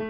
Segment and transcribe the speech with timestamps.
[0.00, 0.06] Olá,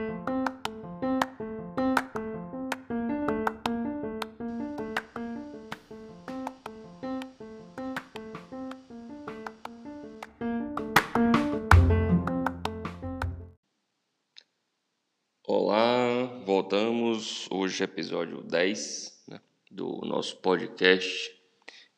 [16.44, 17.48] voltamos.
[17.50, 21.34] Hoje, episódio 10 né, do nosso podcast.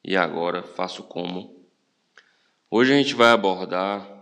[0.04, 1.66] E agora faço como.
[2.70, 4.19] Hoje a gente vai abordar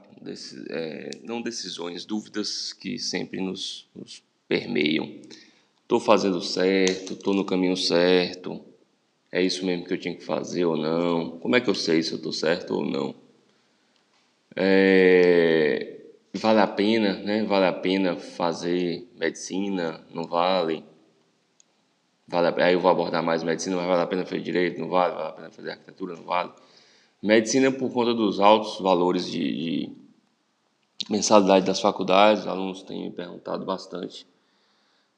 [0.71, 5.11] é, não decisões, dúvidas que sempre nos, nos permeiam.
[5.83, 7.15] Estou fazendo certo?
[7.15, 8.61] Estou no caminho certo?
[9.31, 11.39] É isso mesmo que eu tinha que fazer ou não?
[11.39, 13.15] Como é que eu sei se eu estou certo ou não?
[14.57, 16.01] É,
[16.35, 17.45] vale a pena, né?
[17.45, 20.05] Vale a pena fazer medicina?
[20.13, 20.85] Não vale?
[22.27, 24.81] vale aí eu vou abordar mais medicina, mas vale a pena fazer direito?
[24.81, 25.15] Não vale?
[25.15, 26.15] Vale a pena fazer arquitetura?
[26.15, 26.51] Não vale?
[27.23, 29.93] Medicina por conta dos altos valores de, de
[31.09, 34.27] mensalidade das faculdades, os alunos têm me perguntado bastante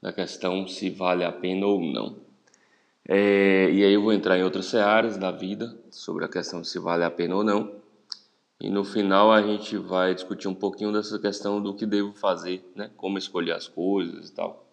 [0.01, 2.16] da questão se vale a pena ou não.
[3.06, 6.78] É, e aí eu vou entrar em outras searas da vida sobre a questão se
[6.78, 7.73] vale a pena ou não.
[8.61, 12.62] E no final a gente vai discutir um pouquinho dessa questão do que devo fazer,
[12.77, 12.91] né?
[12.97, 14.64] Como escolher as coisas e tal.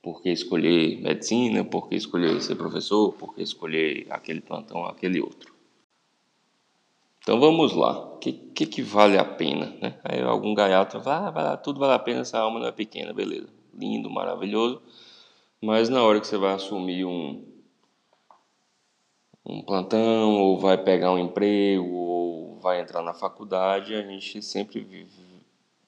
[0.00, 5.20] Por que escolher medicina, por que escolher ser professor, por que escolher aquele plantão, aquele
[5.20, 5.51] outro.
[7.22, 8.14] Então vamos lá.
[8.14, 9.72] O que, que, que, vale a pena?
[9.80, 9.94] Né?
[10.04, 13.12] Aí algum gaiato vai, ah, vai, tudo vale a pena, essa alma não é pequena,
[13.12, 13.48] beleza.
[13.72, 14.82] Lindo, maravilhoso.
[15.60, 17.44] Mas na hora que você vai assumir um,
[19.46, 25.06] um plantão, ou vai pegar um emprego, vai entrar na faculdade, a gente sempre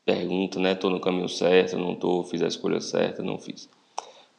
[0.04, 0.72] pergunta, né?
[0.72, 3.68] Estou no caminho certo, não estou, fiz a escolha certa, não fiz.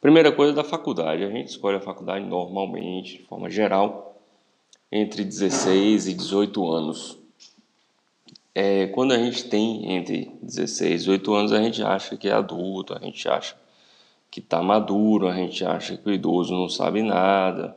[0.00, 4.15] Primeira coisa da faculdade, a gente escolhe a faculdade normalmente, de forma geral,
[4.90, 7.18] entre 16 e 18 anos.
[8.54, 12.32] É, quando a gente tem entre 16 e 18 anos, a gente acha que é
[12.32, 13.54] adulto, a gente acha
[14.30, 17.76] que está maduro, a gente acha que o idoso não sabe nada,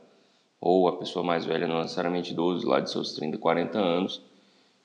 [0.60, 4.22] ou a pessoa mais velha, não necessariamente idoso, lá de seus 30, 40 anos,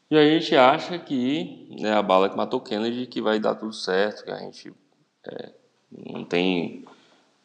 [0.09, 3.74] e a gente acha que né, a bala que matou Kennedy que vai dar tudo
[3.74, 4.72] certo, que a gente
[5.28, 5.50] é,
[5.92, 6.86] não tem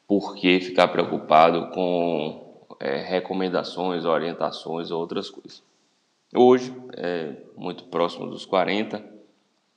[0.06, 2.49] por que ficar preocupado com
[2.80, 5.62] é, recomendações, orientações ou outras coisas.
[6.34, 9.04] Hoje, é, muito próximo dos 40,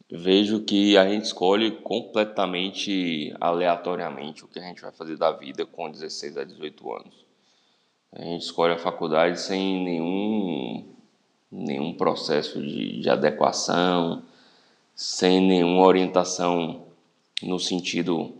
[0.09, 5.65] vejo que a gente escolhe completamente aleatoriamente o que a gente vai fazer da vida
[5.65, 7.25] com 16 a 18 anos.
[8.11, 10.93] A gente escolhe a faculdade sem nenhum
[11.51, 14.23] nenhum processo de, de adequação,
[14.95, 16.87] sem nenhuma orientação
[17.43, 18.33] no sentido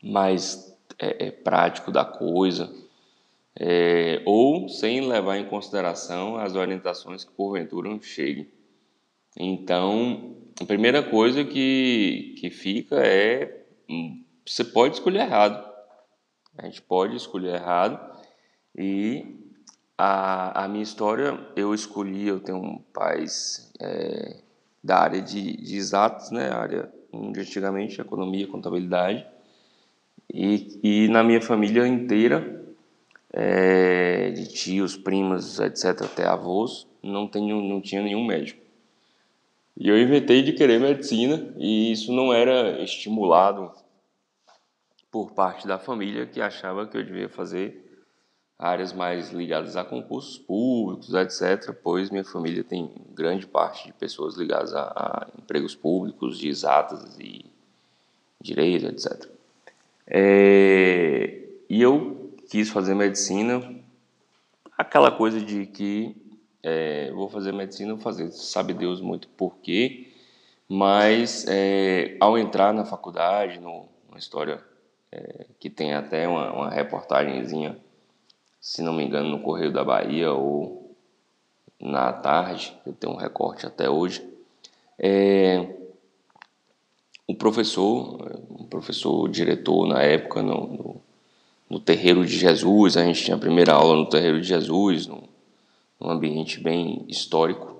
[0.00, 2.72] mais é, é, prático da coisa,
[3.58, 8.48] é, ou sem levar em consideração as orientações que porventura não cheguem.
[9.38, 15.66] Então, a primeira coisa que, que fica é: hum, você pode escolher errado.
[16.58, 18.16] A gente pode escolher errado
[18.74, 19.36] e
[19.96, 24.40] a, a minha história, eu escolhi, eu tenho pais é,
[24.84, 29.26] da área de, de exatos, né, área de antigamente, economia, contabilidade,
[30.32, 32.55] e, e na minha família inteira,
[33.32, 38.60] é, de tios, primos, etc., até avós, não, tenho, não tinha nenhum médico.
[39.76, 43.70] E eu inventei de querer medicina, e isso não era estimulado
[45.10, 47.84] por parte da família, que achava que eu devia fazer
[48.58, 54.36] áreas mais ligadas a concursos públicos, etc., pois minha família tem grande parte de pessoas
[54.36, 57.44] ligadas a, a empregos públicos, de exatas e
[58.40, 59.28] direito, etc.
[60.06, 62.15] É, e eu
[62.48, 63.62] quis fazer medicina,
[64.76, 66.16] aquela coisa de que
[66.62, 70.12] é, vou fazer medicina, vou fazer, sabe Deus muito porquê,
[70.68, 74.62] mas é, ao entrar na faculdade, no, uma história
[75.12, 77.78] é, que tem até uma, uma reportagenzinha
[78.66, 80.96] se não me engano, no Correio da Bahia ou
[81.80, 84.28] na tarde, eu tenho um recorte até hoje.
[84.98, 85.72] É,
[87.28, 91.02] o professor, o professor diretor na época no, no,
[91.68, 95.22] no, Terreiro de Jesus, a gente tinha a primeira aula no Terreiro de Jesus, num,
[96.00, 97.76] num ambiente bem histórico,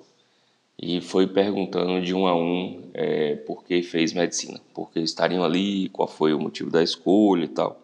[0.78, 5.42] e foi perguntando de um a um é, por que fez medicina, por que estariam
[5.42, 7.80] ali, qual foi o motivo da escolha e tal.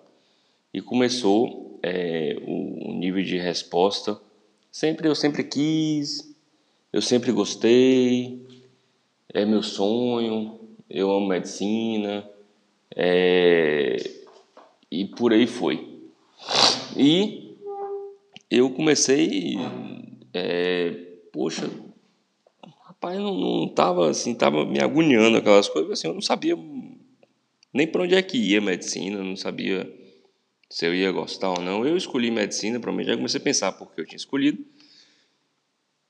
[0.75, 4.19] E começou é, o, nível de resposta.
[4.71, 6.35] Sempre eu sempre quis,
[6.93, 8.41] eu sempre gostei,
[9.33, 12.29] é meu sonho, eu amo medicina,
[12.95, 13.97] é,
[14.91, 15.92] e por aí foi.
[16.97, 17.57] E
[18.51, 19.57] eu comecei,
[20.35, 20.91] é,
[21.33, 21.71] poxa,
[22.85, 26.57] rapaz, não, não tava assim, tava me agoniando aquelas coisas, assim, eu não sabia
[27.73, 29.91] nem para onde é que ia medicina, não sabia
[30.69, 31.87] se eu ia gostar ou não.
[31.87, 34.65] Eu escolhi medicina, provavelmente já comecei a pensar porque eu tinha escolhido.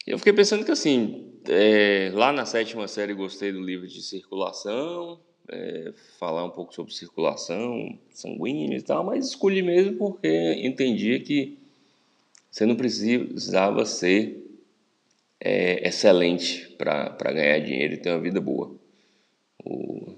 [0.06, 5.20] Eu fiquei pensando que assim, é, lá na sétima série gostei do livro de circulação,
[5.49, 11.59] é, falar um pouco sobre circulação sanguínea e tal, mas escolhi mesmo porque entendia que
[12.50, 14.43] você não precisava ser
[15.41, 18.75] é, excelente para ganhar dinheiro e ter uma vida boa.
[19.65, 20.15] O,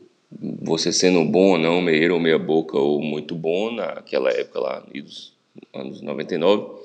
[0.63, 4.87] você sendo bom ou não, meio ou meia boca ou muito bom, naquela época lá,
[4.93, 5.35] nos
[5.73, 6.83] anos 99,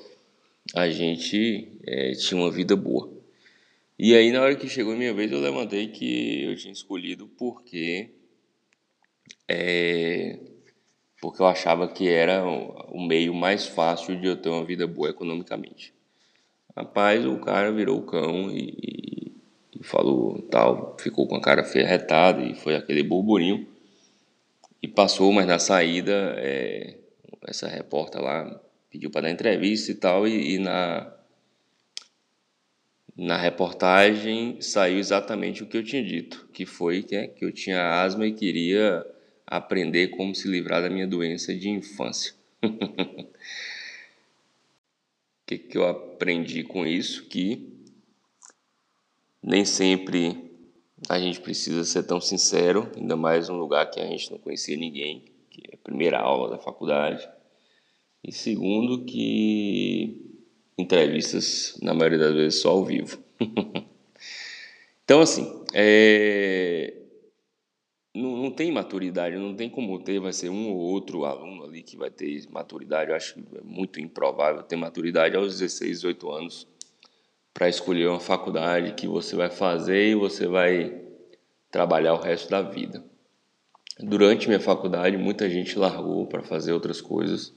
[0.74, 3.10] a gente é, tinha uma vida boa.
[3.98, 7.28] E aí, na hora que chegou a minha vez, eu levantei que eu tinha escolhido
[7.36, 8.08] porque
[9.52, 10.38] é,
[11.20, 15.10] porque eu achava que era o meio mais fácil de eu ter uma vida boa
[15.10, 15.92] economicamente.
[16.76, 19.34] Rapaz, o cara virou o cão e,
[19.74, 23.66] e, falou tal, ficou com a cara ferretada e foi aquele burburinho.
[24.80, 26.96] E passou, mas na saída, é,
[27.48, 31.12] essa repórter lá pediu para dar entrevista e tal, e, e na,
[33.16, 37.52] na reportagem saiu exatamente o que eu tinha dito, que foi que, é, que eu
[37.52, 39.04] tinha asma e queria
[39.50, 42.32] aprender como se livrar da minha doença de infância.
[42.62, 42.70] O
[45.44, 47.26] que, que eu aprendi com isso?
[47.26, 47.68] Que
[49.42, 50.48] nem sempre
[51.08, 54.76] a gente precisa ser tão sincero, ainda mais num lugar que a gente não conhecia
[54.76, 57.28] ninguém, que é a primeira aula da faculdade.
[58.22, 60.38] E segundo, que
[60.78, 63.18] entrevistas, na maioria das vezes, só ao vivo.
[65.04, 66.99] então, assim, é
[68.14, 71.82] não, não tem maturidade, não tem como ter, vai ser um ou outro aluno ali
[71.82, 73.10] que vai ter maturidade.
[73.10, 76.66] Eu acho é muito improvável ter maturidade aos 16, 18 anos
[77.54, 81.00] para escolher uma faculdade que você vai fazer e você vai
[81.70, 83.04] trabalhar o resto da vida.
[83.98, 87.52] Durante minha faculdade, muita gente largou para fazer outras coisas.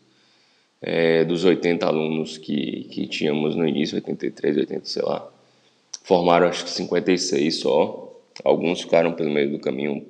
[0.82, 5.32] É, dos 80 alunos que, que tínhamos no início, 83, 80, sei lá,
[6.04, 8.22] formaram acho que 56 só.
[8.44, 10.06] Alguns ficaram pelo meio do caminho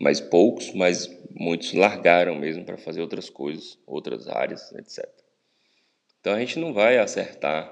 [0.00, 5.06] mas poucos, mas muitos largaram mesmo para fazer outras coisas, outras áreas, etc.
[6.18, 7.70] Então a gente não vai acertar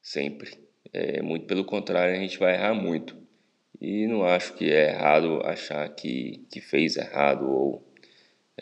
[0.00, 0.56] sempre,
[0.92, 3.16] é, muito pelo contrário, a gente vai errar muito.
[3.80, 7.84] E não acho que é errado achar que, que fez errado, ou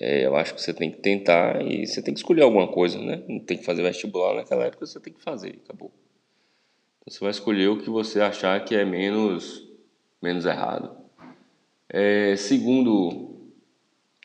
[0.01, 2.99] é, eu acho que você tem que tentar e você tem que escolher alguma coisa,
[2.99, 3.23] né?
[3.29, 5.93] Não tem que fazer vestibular naquela época, você tem que fazer, acabou.
[7.03, 9.69] Então você vai escolher o que você achar que é menos,
[10.23, 11.02] menos errado.
[11.95, 13.37] É, segundo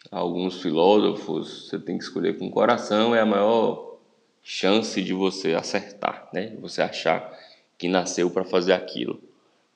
[0.09, 3.97] alguns filósofos, você tem que escolher com o coração, é a maior
[4.41, 6.55] chance de você acertar, né?
[6.61, 7.37] Você achar
[7.77, 9.21] que nasceu para fazer aquilo,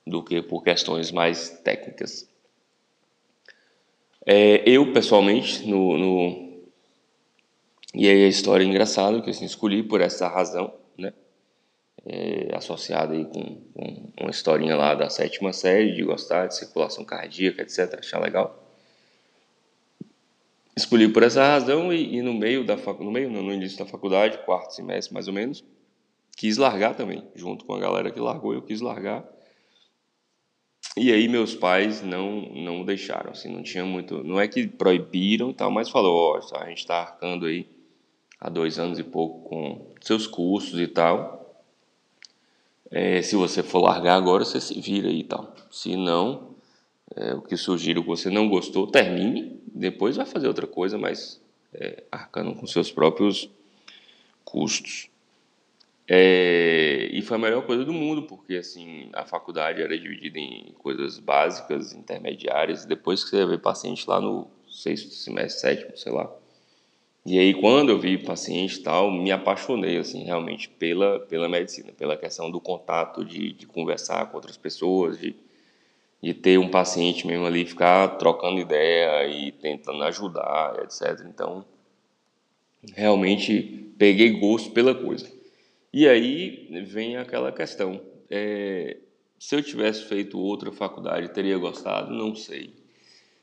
[0.06, 2.26] do que por questões mais técnicas.
[4.24, 6.62] É, eu, pessoalmente, no, no,
[7.94, 11.12] E aí a história é engraçada, que eu assim, escolhi por essa razão, né?
[12.06, 17.04] É, associada aí com, com, uma historinha lá da sétima série, de gostar de circulação
[17.04, 18.58] cardíaca, etc., achar legal.
[20.76, 22.98] Escolhi por essa razão e, e no meio da fac...
[23.00, 25.62] no meio não, no início da faculdade, quarto semestre mais ou menos,
[26.36, 29.24] quis largar também, junto com a galera que largou, eu quis largar.
[30.96, 35.50] E aí meus pais não não deixaram, assim, não tinha muito, não é que proibiram
[35.50, 37.66] e tal, mas falou, ó, oh, a gente está arcando aí
[38.40, 41.41] há dois anos e pouco com seus custos e tal,
[42.92, 45.54] é, se você for largar agora, você se vira e tal.
[45.70, 46.54] Se não,
[47.16, 51.40] é, o que sugiro que você não gostou, termine, depois vai fazer outra coisa, mas
[51.72, 53.48] é, arcando com seus próprios
[54.44, 55.08] custos.
[56.06, 60.74] É, e foi a melhor coisa do mundo, porque assim a faculdade era dividida em
[60.78, 66.12] coisas básicas, intermediárias, depois que você ia ver paciente lá no sexto semestre, sétimo, sei
[66.12, 66.30] lá,
[67.24, 71.92] e aí, quando eu vi paciente e tal, me apaixonei, assim, realmente pela, pela medicina,
[71.92, 75.36] pela questão do contato, de, de conversar com outras pessoas, de,
[76.20, 81.24] de ter um paciente mesmo ali, ficar trocando ideia e tentando ajudar, etc.
[81.28, 81.64] Então,
[82.92, 85.30] realmente peguei gosto pela coisa.
[85.92, 88.96] E aí vem aquela questão: é,
[89.38, 92.12] se eu tivesse feito outra faculdade, teria gostado?
[92.12, 92.81] Não sei.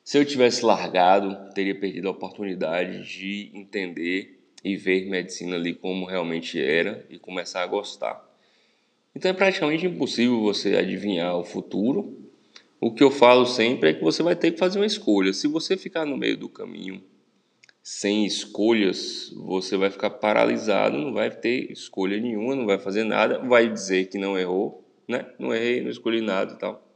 [0.09, 6.03] Se eu tivesse largado, teria perdido a oportunidade de entender e ver medicina ali como
[6.07, 8.19] realmente era e começar a gostar.
[9.13, 12.27] Então é praticamente impossível você adivinhar o futuro.
[12.81, 15.31] O que eu falo sempre é que você vai ter que fazer uma escolha.
[15.31, 17.03] Se você ficar no meio do caminho
[17.83, 23.47] sem escolhas, você vai ficar paralisado, não vai ter escolha nenhuma, não vai fazer nada,
[23.47, 25.27] vai dizer que não errou, né?
[25.37, 26.88] Não errei, não escolhi nada e tal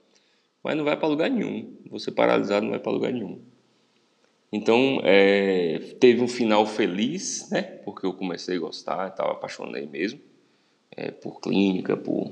[0.63, 1.75] mas não vai para lugar nenhum.
[1.89, 3.41] Você paralisado não vai para lugar nenhum.
[4.51, 7.61] Então, é, teve um final feliz, né?
[7.61, 10.19] Porque eu comecei a gostar, estava apaixonei mesmo
[10.95, 12.31] é, por clínica, por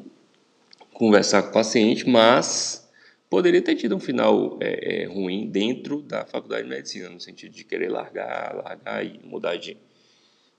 [0.93, 2.89] conversar com o paciente, mas
[3.29, 7.53] poderia ter tido um final é, é, ruim dentro da faculdade de medicina, no sentido
[7.53, 9.77] de querer largar, largar e mudar de,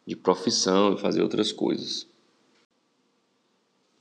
[0.06, 2.08] de profissão e fazer outras coisas.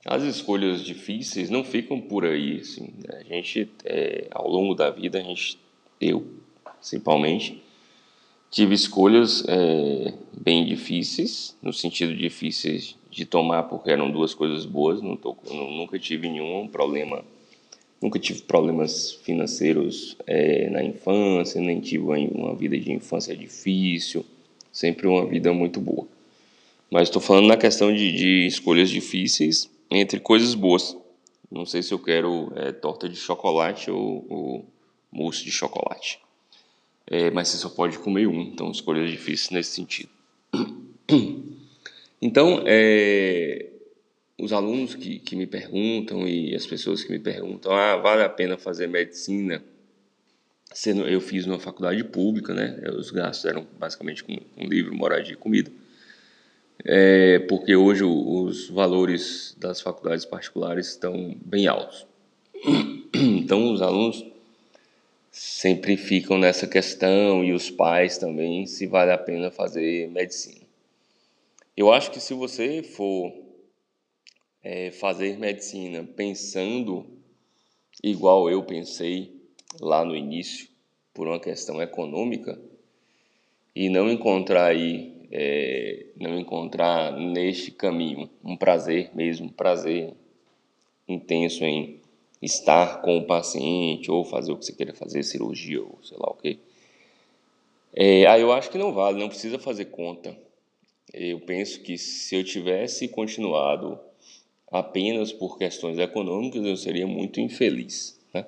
[0.06, 2.90] As escolhas difíceis não ficam por aí, assim.
[3.08, 3.20] Né?
[3.20, 5.60] A gente, é, ao longo da vida, a gente,
[6.00, 6.26] eu
[6.80, 7.62] principalmente,
[8.50, 15.02] tive escolhas é, bem difíceis, no sentido difíceis de tomar, porque eram duas coisas boas.
[15.02, 17.24] Não tô, nunca tive nenhum problema,
[18.02, 24.26] nunca tive problemas financeiros é, na infância, nem tive uma vida de infância difícil,
[24.72, 26.08] sempre uma vida muito boa.
[26.90, 30.98] Mas estou falando na questão de, de, escolhas difíceis entre coisas boas.
[31.52, 34.66] Não sei se eu quero é, torta de chocolate ou, ou
[35.12, 36.20] mousse de chocolate.
[37.06, 40.10] É, mas você só pode comer um, então escolhas difíceis nesse sentido.
[42.24, 43.72] Então, é,
[44.40, 48.30] os alunos que, que me perguntam e as pessoas que me perguntam, ah, vale a
[48.30, 49.64] pena fazer medicina?
[50.72, 52.80] Sendo, eu fiz numa faculdade pública, né?
[52.96, 55.72] Os gastos eram basicamente com, com livro, moradia e comida.
[56.84, 62.06] É, porque hoje os valores das faculdades particulares estão bem altos.
[63.14, 64.26] Então, os alunos
[65.30, 70.62] sempre ficam nessa questão e os pais também se vale a pena fazer medicina.
[71.76, 73.34] Eu acho que se você for
[74.64, 77.06] é, fazer medicina pensando
[78.04, 79.36] igual eu pensei
[79.80, 80.68] lá no início,
[81.14, 82.60] por uma questão econômica,
[83.76, 90.14] e não encontrar aí, é, não encontrar neste caminho um prazer mesmo, um prazer
[91.08, 92.00] intenso em
[92.42, 96.30] estar com o paciente ou fazer o que você queira fazer, cirurgia ou sei lá
[96.30, 96.60] o que.
[97.94, 100.36] É, aí eu acho que não vale, não precisa fazer conta
[101.14, 104.00] eu penso que se eu tivesse continuado
[104.72, 108.20] apenas por questões econômicas, eu seria muito infeliz.
[108.34, 108.46] Né?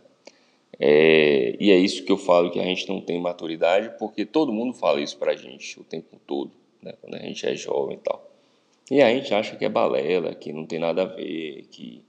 [0.80, 4.54] É, e é isso que eu falo que a gente não tem maturidade, porque todo
[4.54, 6.52] mundo fala isso pra gente o tempo todo,
[6.84, 6.94] né?
[7.02, 8.30] quando a gente é jovem e tal.
[8.92, 12.04] E a gente acha que é balela, que não tem nada a ver, que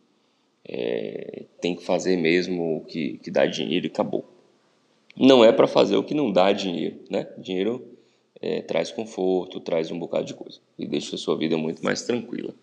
[0.66, 4.24] é, tem que fazer mesmo o que, que dá dinheiro e acabou.
[5.16, 7.28] Não é para fazer o que não dá dinheiro, né?
[7.38, 7.86] Dinheiro
[8.40, 12.02] é, traz conforto, traz um bocado de coisa e deixa a sua vida muito mais
[12.02, 12.54] tranquila.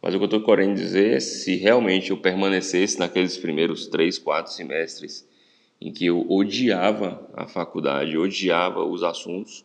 [0.00, 4.16] Mas o que eu estou querendo dizer é se realmente eu permanecesse naqueles primeiros três,
[4.16, 5.26] quatro semestres
[5.80, 9.64] em que eu odiava a faculdade, odiava os assuntos,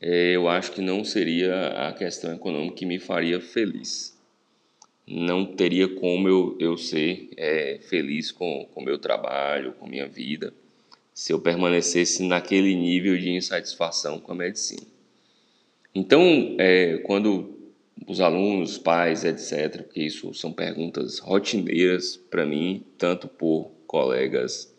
[0.00, 4.18] eu acho que não seria a questão econômica que me faria feliz.
[5.06, 10.52] Não teria como eu, eu ser é, feliz com o meu trabalho, com minha vida
[11.20, 14.86] se eu permanecesse naquele nível de insatisfação com a medicina.
[15.94, 17.58] Então, é, quando
[18.06, 24.74] os alunos, pais, etc., porque isso são perguntas rotineiras para mim, tanto por colegas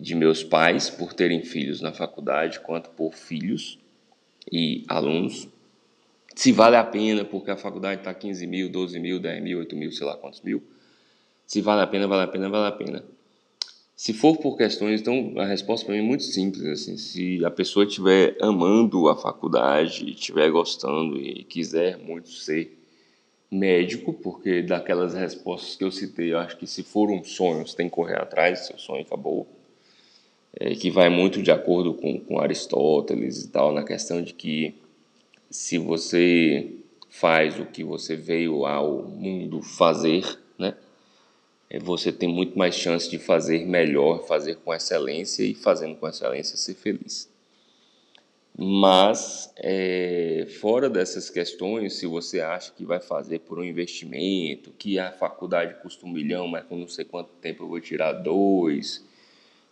[0.00, 3.78] de meus pais, por terem filhos na faculdade, quanto por filhos
[4.50, 5.48] e alunos,
[6.34, 9.74] se vale a pena, porque a faculdade está 15 mil, 12 mil, 10 mil, 8
[9.74, 10.62] mil, sei lá quantos mil.
[11.46, 13.04] Se vale a pena, vale a pena, vale a pena.
[13.96, 16.66] Se for por questões, então a resposta para mim é muito simples.
[16.66, 22.76] Assim, se a pessoa estiver amando a faculdade, estiver gostando e quiser muito ser
[23.50, 27.74] médico, porque daquelas respostas que eu citei, eu acho que se for um sonho, você
[27.74, 29.46] tem que correr atrás, seu sonho acabou.
[30.58, 34.74] É, que vai muito de acordo com, com Aristóteles e tal, na questão de que
[35.50, 36.72] se você
[37.08, 40.74] faz o que você veio ao mundo fazer, né?
[41.68, 46.08] É, você tem muito mais chance de fazer melhor, fazer com excelência e fazendo com
[46.08, 47.28] excelência ser feliz.
[48.58, 54.98] Mas, é, fora dessas questões, se você acha que vai fazer por um investimento, que
[54.98, 59.05] a faculdade custa um milhão, mas com não sei quanto tempo eu vou tirar dois,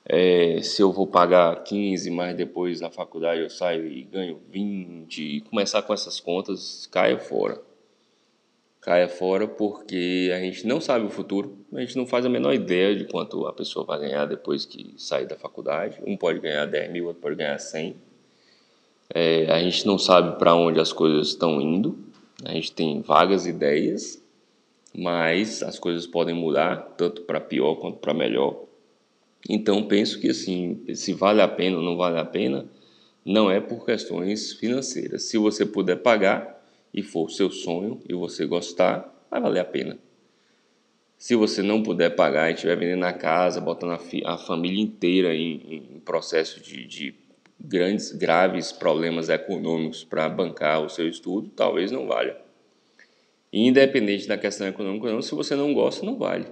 [0.07, 5.19] é, se eu vou pagar 15, mas depois na faculdade eu saio e ganho 20,
[5.19, 7.61] e começar com essas contas, caia fora
[8.85, 12.53] caia fora porque a gente não sabe o futuro, a gente não faz a menor
[12.53, 15.99] ideia de quanto a pessoa vai ganhar depois que sair da faculdade.
[16.07, 17.97] Um pode ganhar 10 mil, outro pode ganhar 100.
[19.09, 21.99] É, a gente não sabe para onde as coisas estão indo,
[22.45, 24.23] a gente tem vagas ideias,
[24.95, 28.65] mas as coisas podem mudar, tanto para pior quanto para melhor.
[29.49, 32.67] Então penso que assim, se vale a pena ou não vale a pena,
[33.25, 35.25] não é por questões financeiras.
[35.25, 36.55] Se você puder pagar,
[36.95, 39.99] e for seu sonho e você gostar, vai valer a pena.
[41.19, 45.35] Se você não puder pagar e estiver vendendo a casa, botando a, a família inteira
[45.35, 47.15] em, em processo de, de,
[47.59, 52.37] grandes, graves problemas econômicos para bancar o seu estudo, talvez não valha.
[53.53, 56.47] Independente da questão econômica, não, se você não gosta, não vale.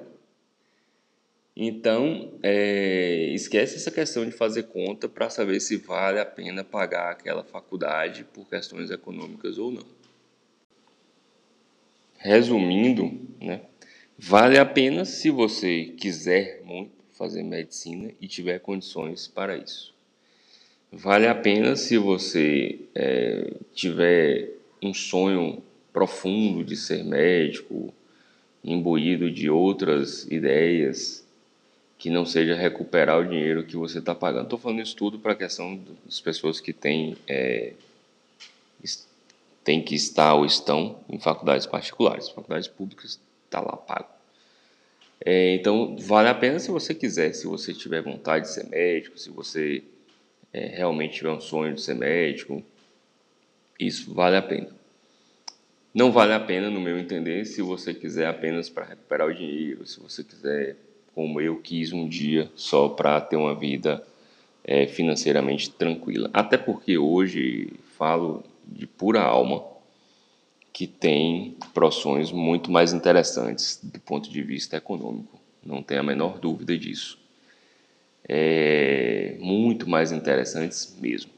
[1.55, 7.11] Então, é, esquece essa questão de fazer conta para saber se vale a pena pagar
[7.11, 9.85] aquela faculdade por questões econômicas ou não.
[12.19, 13.63] Resumindo, né,
[14.19, 19.93] vale a pena se você quiser muito fazer medicina e tiver condições para isso.
[20.91, 24.51] Vale a pena se você é, tiver
[24.83, 27.93] um sonho profundo de ser médico,
[28.65, 31.22] imbuído de outras ideias,
[32.03, 34.43] que não seja recuperar o dinheiro que você está pagando.
[34.43, 37.75] Estou falando isso tudo para a questão das pessoas que têm, é,
[39.65, 42.29] que estar ou estão em faculdades particulares.
[42.29, 44.09] Faculdades públicas está lá pago.
[45.25, 49.17] É, então, vale a pena se você quiser, se você tiver vontade de ser médico,
[49.17, 49.85] se você
[50.53, 52.65] é, realmente tiver um sonho de ser médico,
[53.79, 54.75] isso vale a pena.
[55.95, 59.87] Não vale a pena, no meu entender, se você quiser apenas para recuperar o dinheiro,
[59.87, 60.75] se você quiser,
[61.15, 64.05] como eu quis um dia, só para ter uma vida
[64.65, 66.31] é, financeiramente tranquila.
[66.33, 69.63] Até porque hoje falo de pura alma
[70.73, 76.39] que tem profissões muito mais interessantes do ponto de vista econômico, não tem a menor
[76.39, 77.19] dúvida disso.
[78.27, 81.31] É, muito mais interessantes mesmo.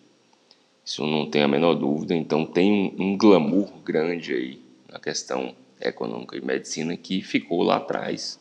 [0.84, 2.14] Isso não tem a menor dúvida.
[2.14, 7.76] Então tem um, um glamour grande aí na questão econômica de medicina que ficou lá
[7.76, 8.38] atrás,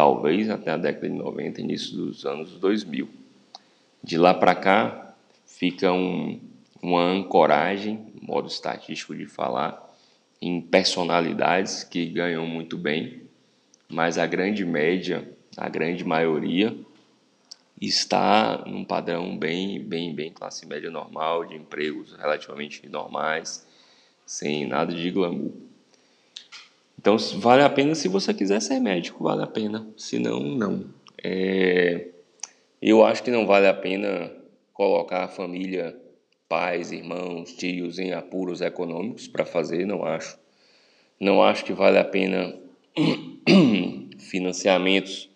[0.00, 3.06] talvez até a década de 90, início dos anos 2000.
[4.02, 5.14] De lá para cá
[5.44, 6.40] fica um,
[6.80, 9.94] uma ancoragem, modo estatístico de falar,
[10.40, 13.24] em personalidades que ganham muito bem,
[13.90, 16.74] mas a grande média, a grande maioria,
[17.78, 23.66] está num padrão bem, bem, bem classe média normal, de empregos relativamente normais,
[24.24, 25.52] sem nada de glamour.
[27.00, 29.88] Então, vale a pena se você quiser ser médico, vale a pena.
[29.96, 30.84] Se não, não.
[31.24, 32.08] É...
[32.82, 34.30] Eu acho que não vale a pena
[34.74, 35.98] colocar a família
[36.46, 40.38] pais, irmãos, tios em apuros econômicos para fazer, não acho.
[41.18, 42.54] Não acho que vale a pena
[44.20, 45.30] financiamentos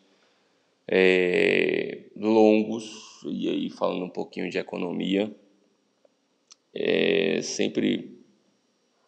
[0.87, 5.35] é, longos, e aí falando um pouquinho de economia,
[6.75, 8.19] é, sempre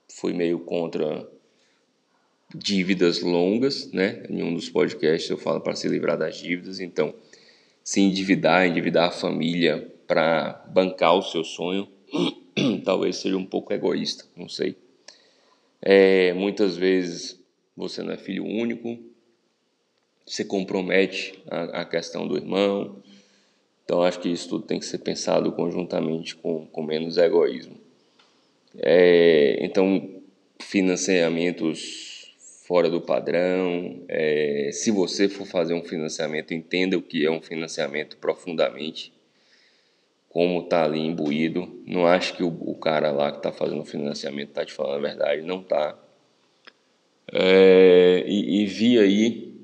[0.08, 1.35] fui meio contra
[2.54, 4.22] dívidas longas, né?
[4.28, 7.14] Em um dos podcasts eu falo para se livrar das dívidas, então
[7.82, 11.88] se endividar, endividar a família para bancar o seu sonho,
[12.84, 14.76] talvez seja um pouco egoísta, não sei.
[15.82, 17.40] É, muitas vezes
[17.76, 18.98] você não é filho único,
[20.26, 22.96] você compromete a, a, questão do irmão.
[23.84, 27.76] Então acho que isso tudo tem que ser pensado conjuntamente com, com menos egoísmo.
[28.78, 30.10] É, então
[30.60, 32.05] financiamentos
[32.66, 34.04] fora do padrão.
[34.08, 39.12] É, se você for fazer um financiamento, entenda o que é um financiamento profundamente
[40.28, 41.82] como tá ali imbuído.
[41.86, 44.98] Não acho que o, o cara lá que está fazendo o financiamento está te falando
[44.98, 45.98] a verdade, não tá.
[47.32, 49.54] É, e, e, vi aí,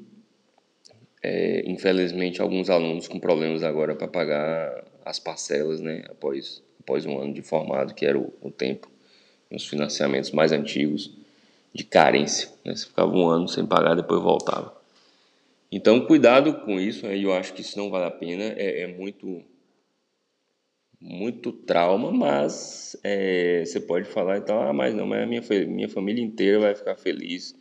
[1.23, 7.19] é, infelizmente, alguns alunos com problemas agora para pagar as parcelas, né, após, após um
[7.19, 8.91] ano de formado, que era o, o tempo,
[9.51, 11.22] nos financiamentos mais antigos,
[11.75, 12.51] de carência.
[12.65, 14.75] Né, você ficava um ano sem pagar, depois voltava.
[15.71, 18.87] Então, cuidado com isso, né, eu acho que isso não vale a pena, é, é
[18.87, 19.43] muito
[21.01, 25.89] muito trauma, mas é, você pode falar então, ah, mas não, mas a minha, minha
[25.89, 27.57] família inteira vai ficar feliz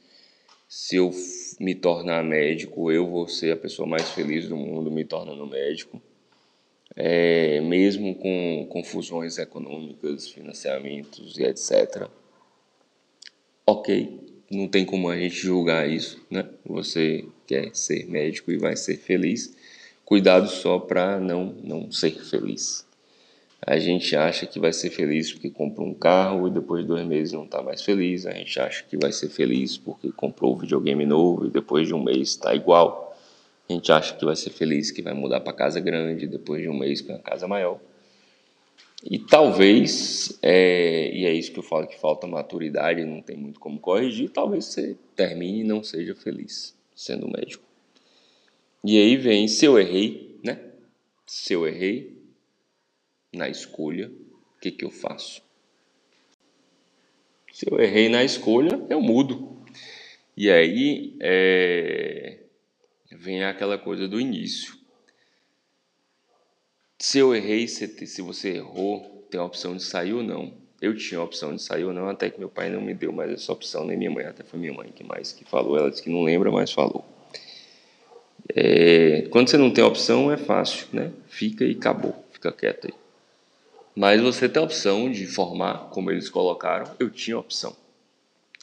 [0.71, 1.11] se eu
[1.59, 6.01] me tornar médico, eu vou ser a pessoa mais feliz do mundo me tornando médico,
[6.95, 12.07] é, mesmo com confusões econômicas, financiamentos e etc.
[13.73, 14.19] Ok,
[14.51, 16.45] não tem como a gente julgar isso, né?
[16.65, 19.55] Você quer ser médico e vai ser feliz,
[20.03, 22.85] cuidado só para não não ser feliz.
[23.65, 27.07] A gente acha que vai ser feliz porque comprou um carro e depois de dois
[27.07, 28.25] meses não está mais feliz.
[28.25, 31.93] A gente acha que vai ser feliz porque comprou um videogame novo e depois de
[31.93, 33.17] um mês está igual.
[33.69, 36.67] A gente acha que vai ser feliz que vai mudar para casa grande depois de
[36.67, 37.79] um mês para casa maior.
[39.03, 43.59] E talvez, é, e é isso que eu falo que falta maturidade, não tem muito
[43.59, 47.63] como corrigir, talvez você termine e não seja feliz sendo médico.
[48.83, 50.59] E aí vem, se eu errei, né?
[51.25, 52.21] Se eu errei,
[53.33, 54.11] na escolha,
[54.57, 55.41] o que, que eu faço?
[57.51, 59.63] Se eu errei na escolha, eu mudo.
[60.35, 62.39] E aí é,
[63.11, 64.80] vem aquela coisa do início.
[67.01, 70.53] Se eu errei, se você errou, tem a opção de sair ou não.
[70.79, 73.11] Eu tinha a opção de sair ou não, até que meu pai não me deu
[73.11, 75.75] mais essa opção, nem minha mãe, até foi minha mãe que mais que falou.
[75.75, 77.03] Ela disse que não lembra, mas falou.
[78.55, 81.11] É, quando você não tem opção, é fácil, né?
[81.27, 82.93] Fica e acabou, fica quieto aí.
[83.95, 87.75] Mas você tem a opção de formar, como eles colocaram, eu tinha a opção.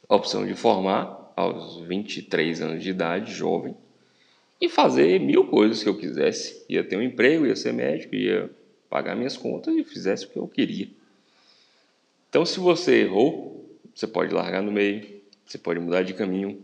[0.08, 3.76] A opção de formar aos 23 anos de idade, jovem,
[4.60, 6.64] e fazer mil coisas que eu quisesse.
[6.68, 8.50] Ia ter um emprego, ia ser médico, ia
[8.90, 10.88] pagar minhas contas e fizesse o que eu queria.
[12.28, 15.06] Então, se você errou, você pode largar no meio,
[15.46, 16.62] você pode mudar de caminho.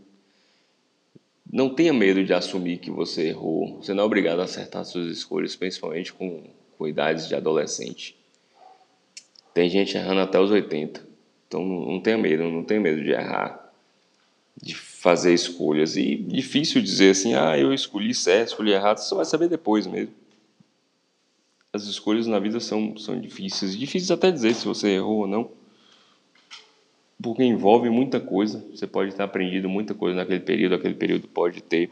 [1.51, 3.77] Não tenha medo de assumir que você errou.
[3.77, 6.43] Você não é obrigado a acertar suas escolhas, principalmente com,
[6.77, 8.15] com idades de adolescente.
[9.53, 11.05] Tem gente errando até os 80.
[11.47, 13.64] Então não tenha medo, não tenha medo de errar,
[14.61, 15.95] de fazer escolhas.
[15.95, 19.85] E difícil dizer assim, ah, eu escolhi certo, escolhi errado, você só vai saber depois
[19.87, 20.13] mesmo.
[21.71, 23.77] As escolhas na vida são, são difíceis.
[23.77, 25.51] Difíceis até dizer se você errou ou não.
[27.21, 28.65] Porque envolve muita coisa.
[28.73, 31.89] Você pode ter aprendido muita coisa naquele período, aquele período pode ter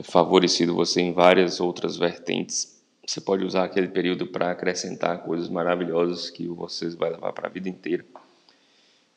[0.00, 6.28] favorecido você em várias outras vertentes você pode usar aquele período para acrescentar coisas maravilhosas
[6.28, 8.04] que você vai levar para a vida inteira.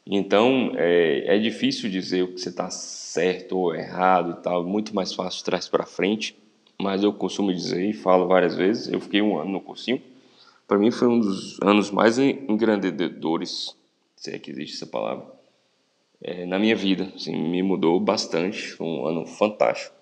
[0.06, 4.96] Então, é, é difícil dizer o que você está certo ou errado e tal, muito
[4.96, 6.36] mais fácil trás para frente,
[6.82, 10.02] mas eu costumo dizer e falo várias vezes, eu fiquei um ano no cursinho,
[10.68, 13.76] para mim foi um dos anos mais engrandecedores,
[14.16, 15.26] se é que existe essa palavra,
[16.24, 19.96] é, na minha vida, assim, me mudou bastante, foi um ano fantástico.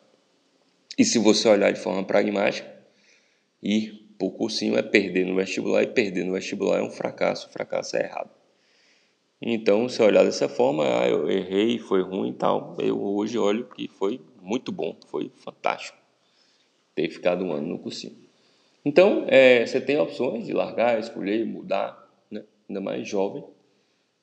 [0.98, 2.70] E se você olhar de forma pragmática,
[3.64, 7.48] ir para o cursinho é perder no vestibular e perder no vestibular é um fracasso,
[7.48, 8.38] o fracasso é errado.
[9.41, 13.65] Então, se olhar dessa forma, ah, eu errei, foi ruim e tal, eu hoje olho
[13.65, 15.97] que foi muito bom, foi fantástico
[16.93, 18.15] ter ficado um ano no cursinho.
[18.84, 22.43] Então, é, você tem opções de largar, escolher, mudar, né?
[22.67, 23.43] ainda mais jovem,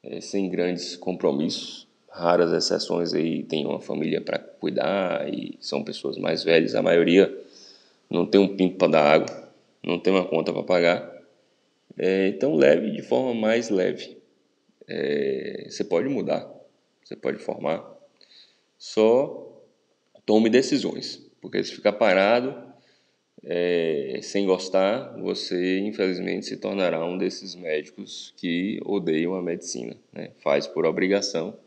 [0.03, 1.87] é, sem grandes compromissos.
[2.11, 7.35] Raras exceções aí tem uma família para cuidar e são pessoas mais velhas, a maioria
[8.11, 9.51] não tem um pinto para dar água,
[9.83, 11.17] não tem uma conta para pagar.
[11.99, 14.16] É, então leve de forma mais leve.
[14.89, 16.49] É, você pode mudar,
[17.03, 17.85] você pode formar,
[18.79, 19.65] só
[20.25, 22.55] tome decisões, porque se ficar parado
[23.43, 30.31] é, sem gostar, você infelizmente se tornará um desses médicos que odeiam a medicina, né?
[30.43, 31.59] faz por obrigação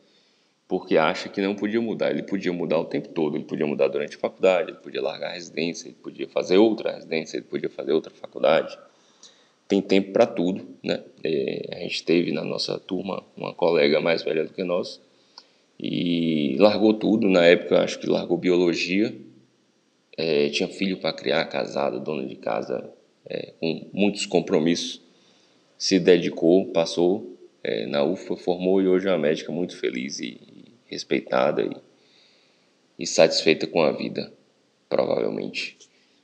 [0.70, 2.12] porque acha que não podia mudar.
[2.12, 5.32] Ele podia mudar o tempo todo, ele podia mudar durante a faculdade, ele podia largar
[5.32, 8.78] a residência, ele podia fazer outra residência, ele podia fazer outra faculdade.
[9.70, 11.04] Tem tempo para tudo, né?
[11.24, 15.00] É, a gente teve na nossa turma uma colega mais velha do que nós
[15.80, 17.30] e largou tudo.
[17.30, 19.16] Na época, acho que largou biologia,
[20.18, 22.92] é, tinha filho para criar, casada, dona de casa,
[23.28, 25.02] é, com muitos compromissos,
[25.78, 30.74] se dedicou, passou é, na UFA, formou e hoje é uma médica muito feliz e,
[30.88, 31.70] respeitada e,
[32.98, 34.34] e satisfeita com a vida,
[34.90, 35.78] provavelmente.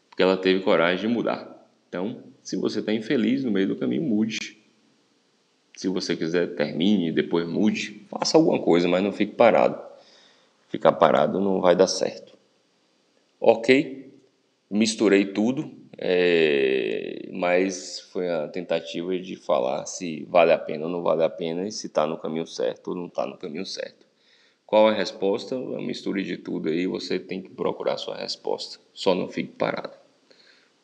[0.10, 1.69] Porque ela teve coragem de mudar.
[1.88, 4.38] Então, se você está infeliz no meio do caminho, mude.
[5.75, 8.05] Se você quiser, termine, depois mude.
[8.08, 9.81] Faça alguma coisa, mas não fique parado.
[10.69, 12.38] Ficar parado não vai dar certo.
[13.41, 14.13] Ok,
[14.69, 21.01] misturei tudo, é, mas foi a tentativa de falar se vale a pena ou não
[21.01, 24.05] vale a pena e se está no caminho certo ou não está no caminho certo.
[24.67, 25.55] Qual é a resposta?
[25.55, 28.79] A mistura de tudo aí, você tem que procurar a sua resposta.
[28.93, 30.05] Só não fique parado.